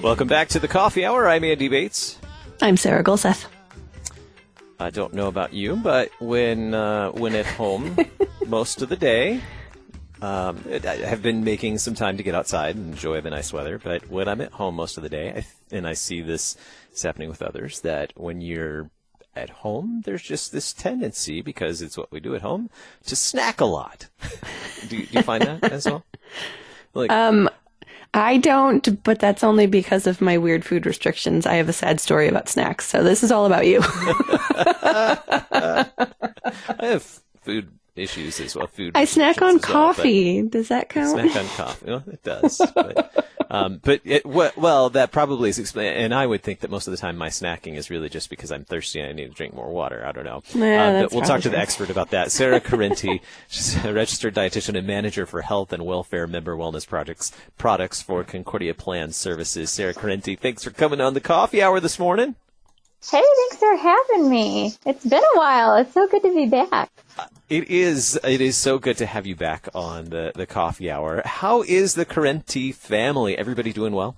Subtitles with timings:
[0.00, 1.28] Welcome back to the Coffee Hour.
[1.28, 2.20] I'm Andy Bates.
[2.62, 3.46] I'm Sarah Golseth.
[4.78, 7.96] I don't know about you, but when uh, when at home
[8.46, 9.40] most of the day,
[10.22, 13.78] um, I have been making some time to get outside and enjoy the nice weather.
[13.78, 16.56] But when I'm at home most of the day, I, and I see this
[16.92, 18.88] is happening with others, that when you're
[19.36, 22.70] at home, there's just this tendency, because it's what we do at home,
[23.06, 24.08] to snack a lot.
[24.88, 26.04] do, you, do you find that as well?
[26.94, 27.50] Like, um,
[28.14, 31.46] I don't, but that's only because of my weird food restrictions.
[31.46, 33.80] I have a sad story about snacks, so this is all about you.
[33.82, 35.88] I
[36.80, 37.02] have
[37.42, 38.68] food issues as well.
[38.68, 38.92] Food.
[38.94, 40.42] I snack on coffee.
[40.42, 41.10] Well, does that count?
[41.10, 41.86] Snack on coffee.
[41.86, 42.62] Well, it does.
[42.74, 45.96] But, um, but it, well, that probably is explained.
[45.96, 48.50] And I would think that most of the time my snacking is really just because
[48.52, 50.04] I'm thirsty and I need to drink more water.
[50.06, 50.42] I don't know.
[50.54, 52.32] Yeah, but we'll talk to the expert about that.
[52.32, 57.32] Sarah Correnti, she's a registered dietitian and manager for health and welfare member wellness projects
[57.58, 59.70] products for Concordia Plan Services.
[59.70, 62.36] Sarah Correnti, thanks for coming on the coffee hour this morning.
[63.10, 64.72] Hey, thanks for having me.
[64.86, 65.76] It's been a while.
[65.76, 66.90] It's so good to be back.
[67.50, 68.18] It is.
[68.24, 71.20] It is so good to have you back on the, the coffee hour.
[71.24, 73.36] How is the Correnti family?
[73.36, 74.16] Everybody doing well?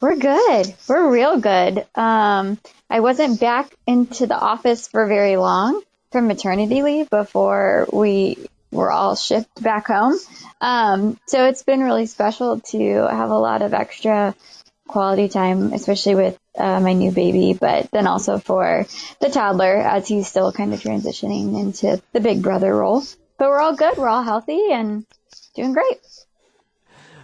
[0.00, 0.74] We're good.
[0.86, 1.86] We're real good.
[1.94, 2.58] Um,
[2.90, 5.80] I wasn't back into the office for very long
[6.12, 8.36] from maternity leave before we
[8.70, 10.18] were all shipped back home.
[10.60, 14.34] Um, so it's been really special to have a lot of extra
[14.86, 18.86] quality time, especially with uh, my new baby, but then also for
[19.20, 23.02] the toddler as he's still kind of transitioning into the big brother role.
[23.38, 23.98] But we're all good.
[23.98, 25.04] We're all healthy and
[25.54, 25.98] doing great.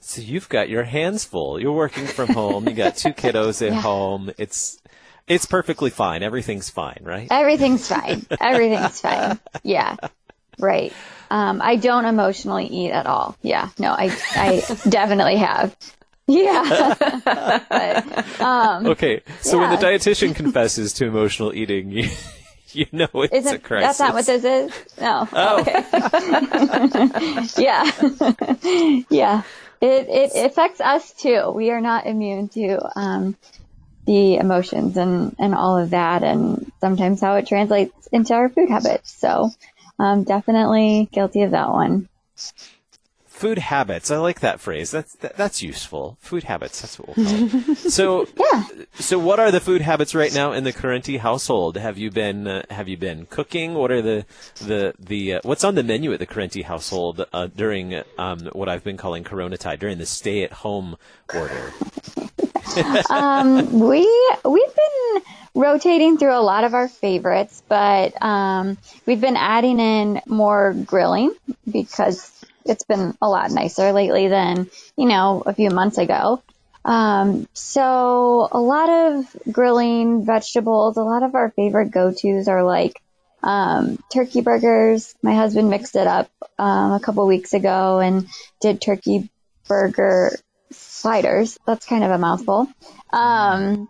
[0.00, 1.60] So you've got your hands full.
[1.60, 2.68] You're working from home.
[2.68, 3.80] You got two kiddos at yeah.
[3.80, 4.30] home.
[4.38, 4.80] It's
[5.26, 6.22] it's perfectly fine.
[6.22, 7.26] Everything's fine, right?
[7.28, 8.24] Everything's fine.
[8.40, 9.40] Everything's fine.
[9.64, 9.96] Yeah.
[10.60, 10.92] Right.
[11.28, 13.36] Um, I don't emotionally eat at all.
[13.42, 13.70] Yeah.
[13.80, 15.76] No, I I definitely have.
[16.26, 16.94] Yeah.
[17.68, 19.22] but, um, okay.
[19.40, 19.68] So yeah.
[19.68, 22.08] when the dietitian confesses to emotional eating, you,
[22.72, 23.98] you know it's Isn't, a crisis.
[23.98, 25.00] That's not what this is?
[25.00, 25.28] No.
[25.32, 25.60] Oh.
[25.60, 25.84] Okay.
[27.62, 29.04] yeah.
[29.08, 29.42] yeah.
[29.80, 31.52] It, it affects us too.
[31.54, 33.36] We are not immune to, um,
[34.06, 38.70] the emotions and, and all of that and sometimes how it translates into our food
[38.70, 39.12] habits.
[39.12, 39.50] So,
[39.98, 42.08] um, definitely guilty of that one.
[43.36, 44.10] Food habits.
[44.10, 44.90] I like that phrase.
[44.90, 46.16] That's that, that's useful.
[46.22, 46.80] Food habits.
[46.80, 47.76] That's what we'll call it.
[47.92, 48.64] so, yeah.
[48.94, 51.76] So, what are the food habits right now in the Correnti household?
[51.76, 53.74] Have you been uh, Have you been cooking?
[53.74, 54.24] What are the
[54.62, 58.70] the the uh, What's on the menu at the Correnti household uh, during um, what
[58.70, 60.96] I've been calling Corona time during the stay at home
[61.34, 61.74] order?
[63.10, 64.00] um, we
[64.46, 65.22] we've been
[65.54, 71.34] rotating through a lot of our favorites, but um, we've been adding in more grilling
[71.70, 72.32] because
[72.68, 76.42] it's been a lot nicer lately than, you know, a few months ago.
[76.84, 83.00] Um, so a lot of grilling vegetables, a lot of our favorite go-tos are like,
[83.42, 85.14] um, turkey burgers.
[85.22, 88.26] My husband mixed it up, um, a couple weeks ago and
[88.60, 89.28] did turkey
[89.68, 90.36] burger
[90.70, 91.58] sliders.
[91.66, 92.68] That's kind of a mouthful.
[93.12, 93.88] Um,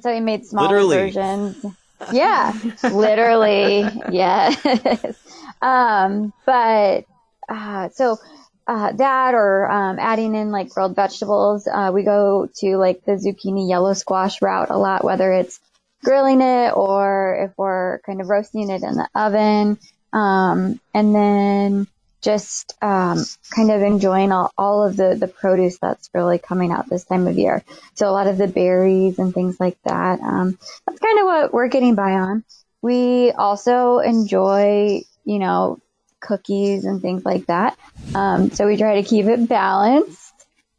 [0.00, 1.64] so he made small versions.
[2.12, 3.90] Yeah, literally.
[4.10, 5.16] Yes.
[5.62, 7.06] Um, but
[7.48, 8.18] uh, so
[8.66, 11.66] uh, that or um, adding in like grilled vegetables.
[11.66, 15.60] Uh, we go to like the zucchini yellow squash route a lot, whether it's
[16.02, 19.78] grilling it or if we're kind of roasting it in the oven.
[20.12, 21.86] Um, and then
[22.22, 26.88] just um, kind of enjoying all, all of the, the produce that's really coming out
[26.88, 27.62] this time of year.
[27.94, 30.20] So a lot of the berries and things like that.
[30.20, 32.44] Um, that's kind of what we're getting by on.
[32.82, 35.78] We also enjoy, you know,
[36.20, 37.78] cookies and things like that.
[38.14, 40.34] Um, so we try to keep it balanced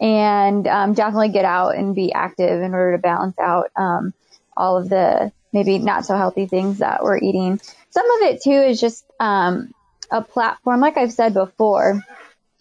[0.00, 4.12] and um, definitely get out and be active in order to balance out um,
[4.56, 7.60] all of the maybe not so healthy things that we're eating.
[7.90, 9.72] Some of it too is just um,
[10.10, 12.04] a platform, like I've said before.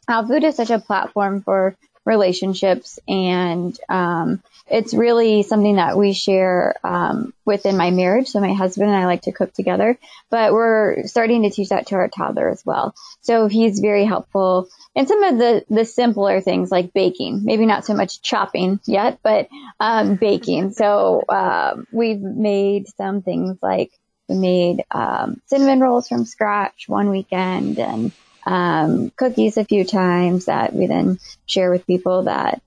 [0.08, 1.76] How food is such a platform for
[2.06, 8.28] relationships and um, it's really something that we share um, within my marriage.
[8.28, 9.98] So my husband and I like to cook together,
[10.30, 12.96] but we're starting to teach that to our toddler as well.
[13.22, 17.42] So he's very helpful in some of the the simpler things like baking.
[17.44, 19.50] Maybe not so much chopping yet, but
[19.80, 20.72] um, baking.
[20.72, 23.92] So uh, we've made some things like
[24.30, 28.12] we made um, cinnamon rolls from scratch one weekend and
[28.46, 32.62] um, cookies a few times that we then share with people that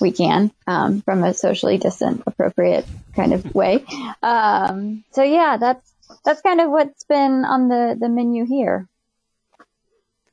[0.00, 3.84] we can um, from a socially distant, appropriate kind of way.
[4.22, 5.92] Um, so yeah, that's
[6.24, 8.88] that's kind of what's been on the the menu here.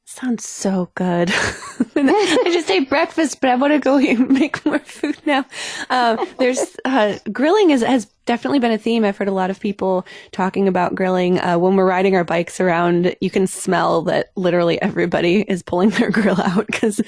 [0.05, 1.31] Sounds so good.
[1.95, 5.45] I just ate breakfast, but I want to go make more food now.
[5.89, 9.03] Um, there's uh, grilling is, has definitely been a theme.
[9.03, 11.39] I've heard a lot of people talking about grilling.
[11.39, 15.89] Uh, when we're riding our bikes around, you can smell that literally everybody is pulling
[15.89, 17.01] their grill out because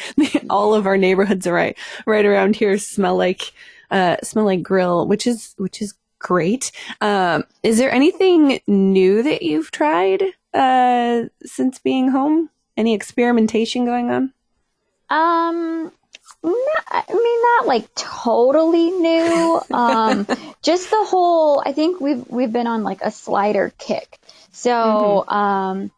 [0.49, 3.53] all of our neighborhoods are right right around here smell like
[3.91, 6.71] uh, smell like grill, which is which is great.
[6.99, 10.23] Um, is there anything new that you've tried
[10.53, 12.49] uh, since being home?
[12.77, 14.33] Any experimentation going on?
[15.09, 15.91] Um,
[16.43, 19.61] not, I mean, not like totally new.
[19.71, 20.25] Um,
[20.61, 21.61] just the whole.
[21.63, 24.19] I think we've we've been on like a slider kick.
[24.51, 25.33] So, mm-hmm.
[25.33, 25.91] um,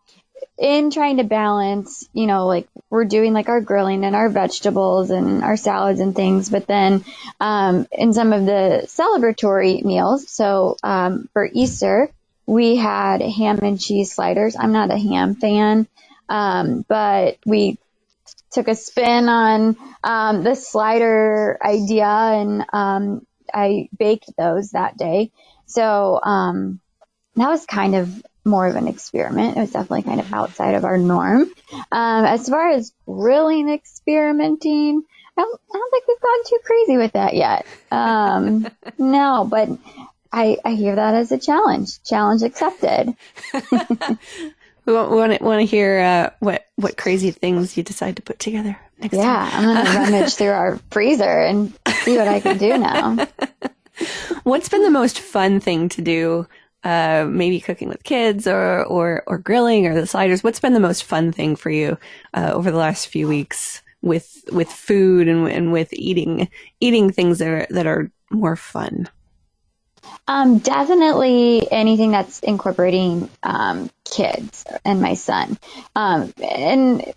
[0.58, 5.10] in trying to balance, you know, like we're doing like our grilling and our vegetables
[5.12, 7.06] and our salads and things, but then
[7.40, 12.10] um, in some of the celebratory meals, so um, for Easter,
[12.46, 14.56] we had ham and cheese sliders.
[14.60, 15.88] I'm not a ham fan,
[16.30, 17.80] um, but we
[18.52, 25.32] took a spin on um, the slider idea and um, I baked those that day.
[25.66, 26.80] So um,
[27.36, 29.58] that was kind of more of an experiment.
[29.58, 31.52] It was definitely kind of outside of our norm.
[31.92, 35.04] Um, as far as grilling experimenting,
[35.38, 37.66] I don't, I don't, think we've gone too crazy with that yet.
[37.92, 38.68] Um,
[38.98, 39.70] no, but
[40.32, 42.02] I, I hear that as a challenge.
[42.04, 43.16] Challenge accepted.
[44.90, 48.40] we want to want to hear uh, what what crazy things you decide to put
[48.40, 49.66] together next yeah, time.
[49.66, 53.28] I'm gonna rummage through our freezer and see what I can do now.
[54.44, 56.48] What's been the most fun thing to do
[56.84, 60.44] uh, maybe cooking with kids or, or, or grilling or the sliders.
[60.44, 61.98] What's been the most fun thing for you,
[62.34, 66.50] uh, over the last few weeks with, with food and, and with eating,
[66.80, 69.10] eating things that are, that are more fun?
[70.28, 75.58] Um, definitely anything that's incorporating, um, kids and my son.
[75.96, 77.14] Um, and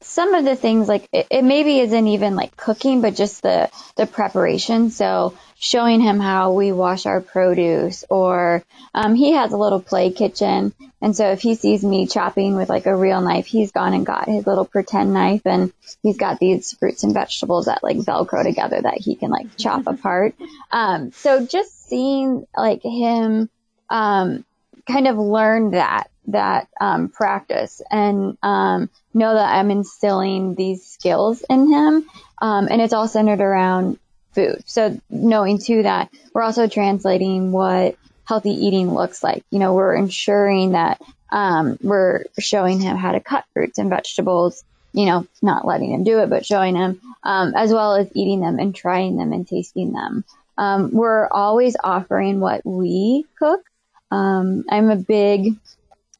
[0.00, 3.70] some of the things like it, it, maybe isn't even like cooking, but just the
[3.96, 4.90] the preparation.
[4.90, 8.64] So showing him how we wash our produce, or
[8.94, 12.68] um, he has a little play kitchen, and so if he sees me chopping with
[12.68, 15.72] like a real knife, he's gone and got his little pretend knife, and
[16.02, 19.86] he's got these fruits and vegetables that like Velcro together that he can like chop
[19.86, 20.34] apart.
[20.70, 23.48] Um, so just seeing like him
[23.88, 24.44] um,
[24.86, 31.44] kind of learn that that um, practice and um, know that I'm instilling these skills
[31.48, 32.06] in him.
[32.40, 33.98] Um, and it's all centered around
[34.32, 34.62] food.
[34.66, 39.44] So knowing too that we're also translating what healthy eating looks like.
[39.50, 44.64] You know, we're ensuring that um, we're showing him how to cut fruits and vegetables.
[44.94, 48.40] You know, not letting him do it, but showing him, um, as well as eating
[48.40, 50.22] them and trying them and tasting them.
[50.58, 53.62] Um, we're always offering what we cook.
[54.10, 55.56] I'm a big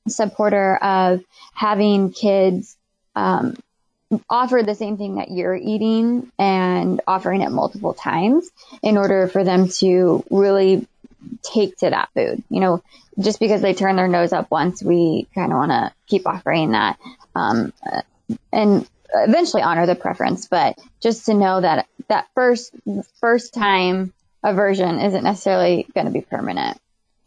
[0.08, 1.22] supporter of
[1.54, 2.76] having kids
[3.14, 3.56] um,
[4.28, 8.50] offer the same thing that you're eating and offering it multiple times
[8.82, 10.86] in order for them to really
[11.42, 12.42] take to that food.
[12.50, 12.82] You know,
[13.18, 16.72] just because they turn their nose up once, we kind of want to keep offering
[16.72, 16.98] that.
[17.34, 17.72] Um,
[18.52, 22.74] and eventually honor the preference, but just to know that that first,
[23.20, 24.12] first time
[24.42, 26.78] aversion isn't necessarily going to be permanent.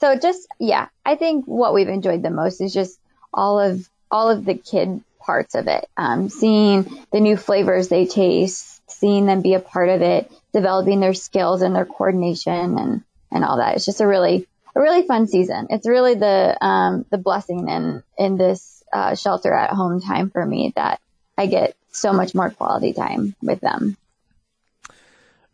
[0.06, 3.00] So just, yeah, I think what we've enjoyed the most is just
[3.34, 5.90] all of, all of the kid parts of it.
[5.98, 11.00] Um, seeing the new flavors they taste, seeing them be a part of it, developing
[11.00, 13.78] their skills and their coordination and, and all that.
[13.78, 15.66] It's just a really, a really fun season.
[15.72, 20.46] It's really the, um, the blessing in, in this, uh, shelter at home time for
[20.46, 21.02] me that
[21.36, 23.98] I get so much more quality time with them.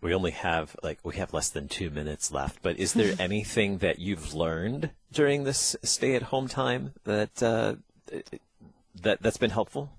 [0.02, 3.78] We only have like we have less than two minutes left, but is there anything
[3.80, 7.76] that you've learned during this stay-at-home time that uh,
[9.02, 9.92] that that's been helpful?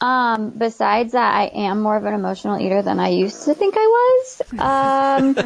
[0.00, 3.74] Um, besides that, I am more of an emotional eater than I used to think
[3.76, 4.42] I was.
[4.58, 5.36] Um,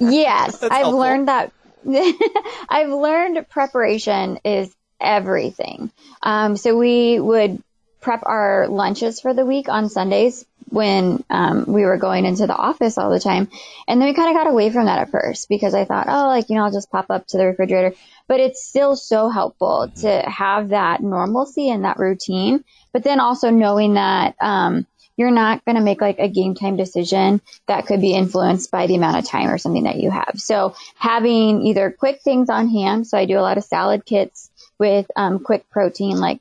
[0.10, 0.98] yes, I've helpful.
[0.98, 1.52] learned that.
[2.68, 5.90] I've learned preparation is everything.
[6.22, 7.62] Um, so we would
[8.02, 12.56] prep our lunches for the week on Sundays when um, we were going into the
[12.56, 13.48] office all the time.
[13.86, 16.26] And then we kind of got away from that at first because I thought, oh,
[16.26, 17.94] like, you know, I'll just pop up to the refrigerator.
[18.26, 20.00] But it's still so helpful mm-hmm.
[20.00, 22.64] to have that normalcy and that routine.
[22.92, 26.76] But then also knowing that um, you're not going to make like a game time
[26.76, 30.34] decision that could be influenced by the amount of time or something that you have.
[30.36, 33.06] So having either quick things on hand.
[33.06, 36.40] So I do a lot of salad kits with um, quick protein like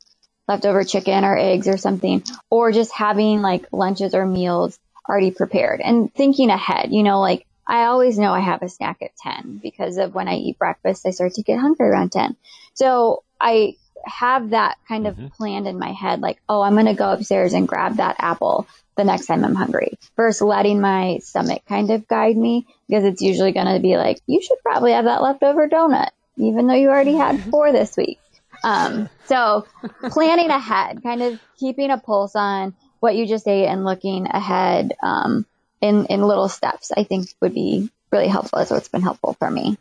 [0.52, 4.78] leftover chicken or eggs or something, or just having like lunches or meals
[5.08, 9.02] already prepared and thinking ahead, you know, like I always know I have a snack
[9.02, 12.36] at 10 because of when I eat breakfast, I start to get hungry around 10.
[12.74, 15.28] So I, have that kind of mm-hmm.
[15.28, 18.68] planned in my head, like, oh, I'm going to go upstairs and grab that apple
[18.98, 23.22] the next time I'm hungry versus letting my stomach kind of guide me because it's
[23.22, 26.90] usually going to be like, you should probably have that leftover donut, even though you
[26.90, 28.20] already had four this week.
[28.64, 29.66] Um, so
[30.10, 34.94] planning ahead, kind of keeping a pulse on what you just ate and looking ahead,
[35.02, 35.46] um,
[35.82, 38.64] in, in little steps, I think would be really helpful.
[38.66, 39.78] So what's been helpful for me.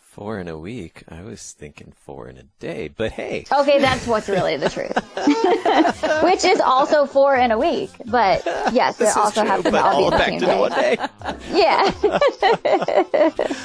[0.00, 1.04] Four in a week.
[1.08, 3.44] I was thinking four in a day, but hey.
[3.52, 4.94] Okay, that's what's really the truth.
[6.24, 7.90] Which is also four in a week.
[8.06, 10.96] But yes, This it is also true, happens to all be the same one day.
[10.96, 11.36] day.
[11.52, 11.90] Yeah.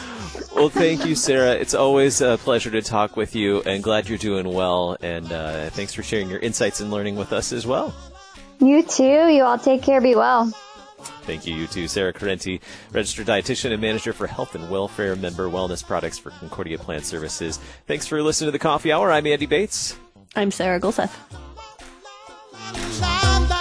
[0.58, 1.52] Well, thank you, Sarah.
[1.52, 4.98] It's always a pleasure to talk with you, and glad you're doing well.
[5.02, 7.94] And uh, thanks for sharing your insights and learning with us as well.
[8.60, 9.28] you too.
[9.28, 10.02] You all take care.
[10.02, 10.52] Be well.
[11.26, 11.88] Thank you, you too.
[11.88, 12.60] Sarah Correnti,
[12.92, 17.60] registered dietitian and manager for health and welfare member wellness products for Concordia Plan Services.
[17.86, 19.12] Thanks for listening to the Coffee Hour.
[19.12, 19.96] I'm Andy Bates.
[20.36, 21.14] I'm Sarah Gulseth.